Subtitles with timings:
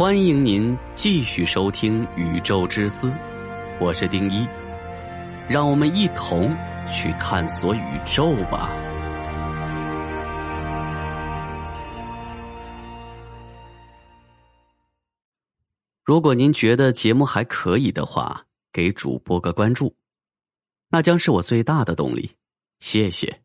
[0.00, 3.10] 欢迎您继续收听《宇宙之思》，
[3.78, 4.48] 我是丁一，
[5.46, 6.56] 让我们一同
[6.90, 8.70] 去探索宇宙吧。
[16.02, 18.42] 如果您觉得节目还可以的话，
[18.72, 19.94] 给主播个关注，
[20.88, 22.34] 那将是我最大的动力。
[22.78, 23.38] 谢谢。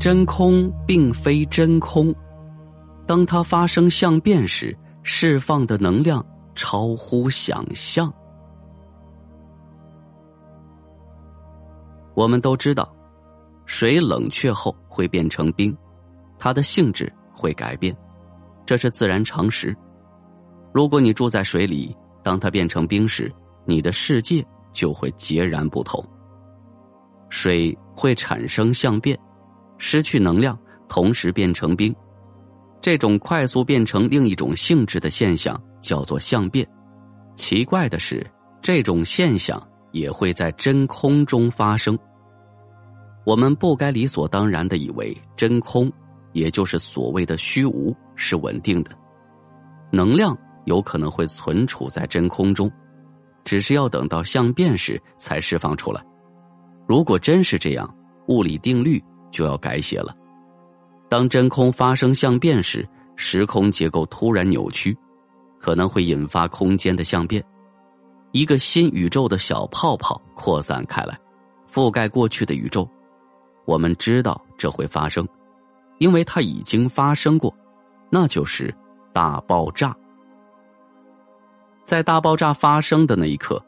[0.00, 2.14] 真空并非真空。
[3.10, 6.24] 当它发生相变时，释放的能量
[6.54, 8.08] 超乎想象。
[12.14, 12.88] 我们都知道，
[13.66, 15.76] 水冷却后会变成冰，
[16.38, 17.92] 它的性质会改变，
[18.64, 19.76] 这是自然常识。
[20.72, 21.92] 如果你住在水里，
[22.22, 23.28] 当它变成冰时，
[23.64, 24.40] 你的世界
[24.70, 26.00] 就会截然不同。
[27.28, 29.18] 水会产生相变，
[29.78, 30.56] 失去能量，
[30.86, 31.92] 同时变成冰。
[32.80, 36.66] 这种快速变成另一种性质的现象叫做相变。
[37.36, 38.26] 奇怪的是，
[38.62, 41.98] 这种现象也会在真空中发生。
[43.24, 45.92] 我们不该理所当然的以为真空，
[46.32, 48.90] 也就是所谓的虚无，是稳定的。
[49.92, 52.70] 能量有可能会存储在真空中，
[53.44, 56.02] 只是要等到相变时才释放出来。
[56.88, 57.94] 如果真是这样，
[58.28, 60.14] 物理定律就要改写了。
[61.10, 64.96] 当真空发生相变时，时空结构突然扭曲，
[65.58, 67.44] 可能会引发空间的相变，
[68.30, 71.18] 一个新宇宙的小泡泡扩散开来，
[71.68, 72.88] 覆盖过去的宇宙。
[73.64, 75.26] 我们知道这会发生，
[75.98, 77.52] 因为它已经发生过，
[78.08, 78.72] 那就是
[79.12, 79.94] 大爆炸。
[81.84, 83.60] 在大爆炸发生的那一刻，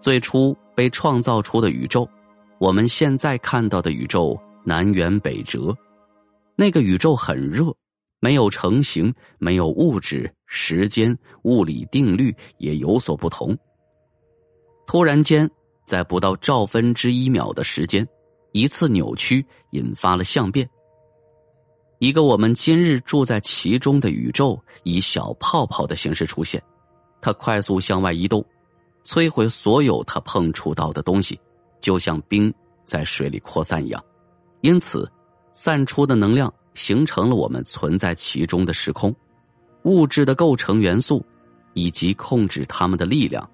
[0.00, 2.08] 最初被创造出的宇宙，
[2.58, 5.72] 我们现在看到的宇宙南辕北辙。
[6.60, 7.74] 那个宇宙很热，
[8.20, 13.56] 没有成型，没有物质，时间、物理定律也有所不同。
[14.86, 15.50] 突然间，
[15.86, 18.06] 在不到兆分之一秒的时间，
[18.52, 20.68] 一次扭曲引发了相变。
[21.98, 26.62] 一个我们今日住在其中的宇宙以小泡泡的形式出现，
[27.22, 28.44] 它快速向外移动，
[29.02, 31.40] 摧毁所有它碰触到的东西，
[31.80, 32.52] 就像冰
[32.84, 34.04] 在水里扩散一样。
[34.60, 35.10] 因此。
[35.62, 39.14] 散出的能量形成了我们存在其中的时空，
[39.82, 41.22] 物质的构成元素，
[41.74, 43.46] 以及控制它们的力量，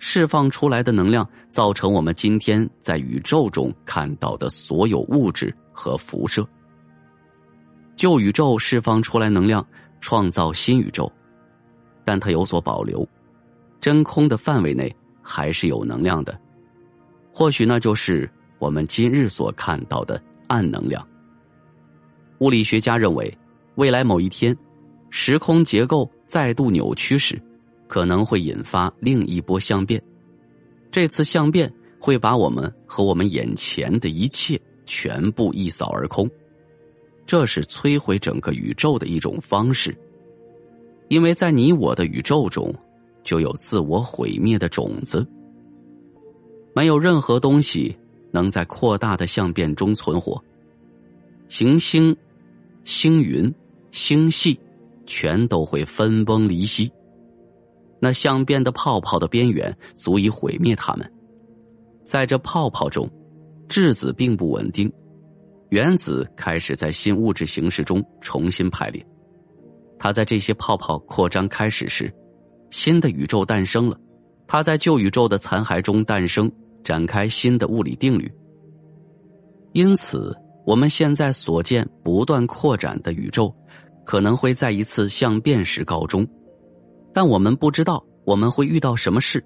[0.00, 6.44] 释放出来的能量造成我们今天在宇宙中看到的所有物质和辐射。
[7.94, 9.64] 旧宇宙释放出来能量，
[10.00, 11.08] 创造新宇宙，
[12.04, 13.08] 但它有所保留，
[13.80, 16.36] 真空的范围内还是有能量的，
[17.32, 18.28] 或许那就是
[18.58, 21.06] 我们今日所看到的暗能量。
[22.38, 23.32] 物理学家认为，
[23.76, 24.56] 未来某一天，
[25.10, 27.40] 时空结构再度扭曲时，
[27.86, 30.02] 可能会引发另一波相变。
[30.90, 36.28] 这次相变会把我们和我们眼前的一切全部一扫而空，
[37.26, 39.96] 这是摧毁整个宇宙的一种方式。
[41.08, 42.74] 因为在你我的宇宙中，
[43.22, 45.26] 就有自我毁灭的种子。
[46.74, 47.96] 没有任何东西
[48.32, 50.42] 能在扩大的相变中存活，
[51.48, 52.16] 行星。
[52.84, 53.52] 星云、
[53.92, 54.60] 星系，
[55.06, 56.92] 全都会分崩离析。
[57.98, 61.10] 那相变的泡泡的边缘足以毁灭它们。
[62.04, 63.10] 在这泡泡中，
[63.66, 64.92] 质子并不稳定，
[65.70, 69.04] 原子开始在新物质形式中重新排列。
[69.98, 72.12] 它在这些泡泡扩张开始时，
[72.70, 73.98] 新的宇宙诞生了。
[74.46, 76.52] 它在旧宇宙的残骸中诞生，
[76.82, 78.30] 展开新的物理定律。
[79.72, 80.36] 因此。
[80.64, 83.54] 我们现在所见不断扩展的宇宙，
[84.04, 86.26] 可能会在一次相变时告终，
[87.12, 89.44] 但我们不知道我们会遇到什么事，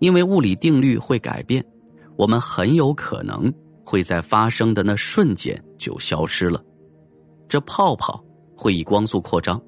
[0.00, 1.64] 因为物理定律会改变，
[2.16, 3.52] 我们很有可能
[3.84, 6.62] 会在发生的那瞬间就消失了。
[7.48, 8.22] 这泡泡
[8.54, 9.60] 会以光速扩张，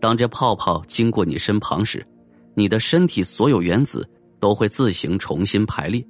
[0.00, 2.06] 当这泡泡经过你身旁时，
[2.54, 4.08] 你的身体所有原子
[4.38, 6.04] 都会自行重新排列，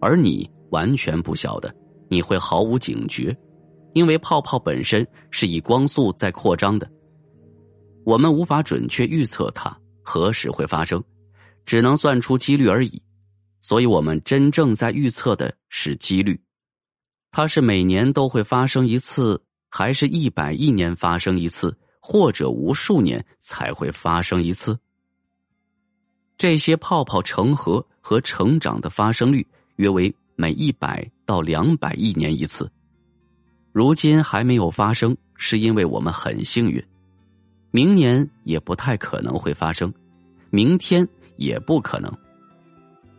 [0.00, 1.72] 而你完全不晓得。
[2.10, 3.36] 你会毫无警觉，
[3.92, 6.90] 因为泡泡本身是以光速在扩张的。
[8.04, 11.02] 我们无法准确预测它何时会发生，
[11.66, 13.02] 只能算出几率而已。
[13.60, 16.40] 所以，我们真正在预测的是几率。
[17.30, 19.38] 它是每年都会发生一次，
[19.68, 24.78] 还是一百亿年发生一次，或者无数年才会发生一次？
[26.38, 29.46] 这些泡泡成河和成长的发生率
[29.76, 30.14] 约为。
[30.40, 32.72] 每一百到两百亿年一次，
[33.70, 36.82] 如今还没有发生，是因为我们很幸运。
[37.70, 39.92] 明年也不太可能会发生，
[40.48, 42.10] 明天也不可能。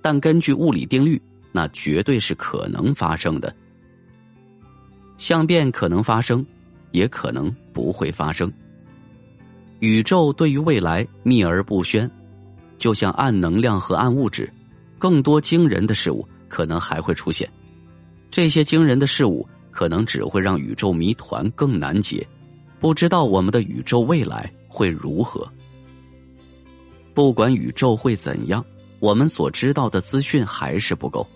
[0.02, 1.22] 但根据物理定律，
[1.52, 3.56] 那绝对是可能发生的。
[5.20, 6.44] 相变可能发生，
[6.90, 8.52] 也可能不会发生。
[9.82, 12.10] 宇宙对于未来秘而不宣，
[12.80, 14.52] 就像暗能量和暗物质，
[14.98, 17.48] 更多惊人的事物可能还会出现。
[18.32, 22.28] 这些惊人的事物可能只会让宇宙谜团更难解，
[22.80, 25.48] 不知道我们的宇宙未来会如何。
[27.14, 28.64] 不管宇宙会怎样，
[29.00, 31.28] 我们所知道的资讯还是不够。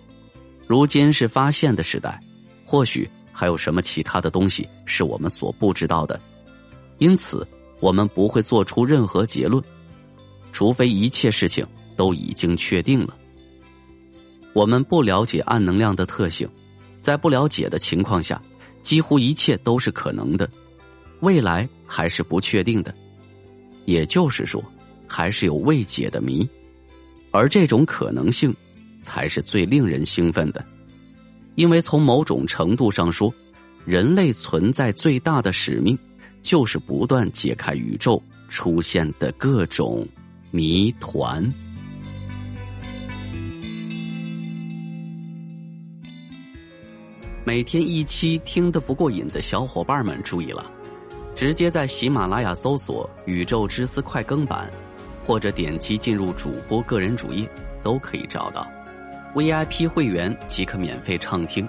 [0.66, 2.20] 如今是发现的时代，
[2.64, 3.08] 或许。
[3.36, 6.20] 还有什么其他的东西是我们所不知道的？
[6.98, 7.44] 因此，
[7.80, 9.60] 我们不会做出任何结论，
[10.52, 11.66] 除非一切事情
[11.96, 13.16] 都已经确定了。
[14.52, 16.48] 我们不了解暗能量的特性，
[17.04, 18.40] 在不了解的情况下，
[18.80, 20.48] 几乎一切都是可能的。
[21.20, 22.94] 未来还是不确定的，
[23.84, 24.64] 也就是说，
[25.06, 26.48] 还是有未解的谜，
[27.30, 28.56] 而这种可能性
[29.02, 30.64] 才是最令人兴奋的。
[31.56, 33.32] 因为从某种程度上说，
[33.84, 35.98] 人类存在最大的使命，
[36.42, 40.08] 就是不断解开宇宙出现的各种
[40.50, 41.52] 谜团。
[47.46, 50.64] 每天一期听得不过瘾的小伙伴们注意了，
[51.36, 54.72] 直接在喜马拉雅搜索“宇宙之思快更版”，
[55.22, 57.46] 或者点击进入主播个人主页，
[57.82, 58.66] 都可以找到。
[59.34, 61.68] VIP 会员即可免费畅听，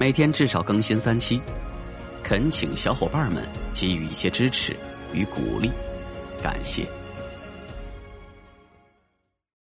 [0.00, 1.40] 每天至少更新三期，
[2.24, 3.40] 恳请小伙伴们
[3.72, 4.74] 给予一些支持
[5.12, 5.70] 与鼓励，
[6.42, 6.84] 感谢。